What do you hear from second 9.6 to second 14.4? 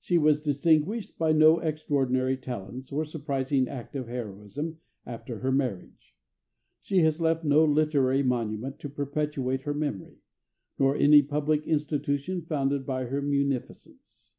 her memory, nor any public institution founded by her munificence.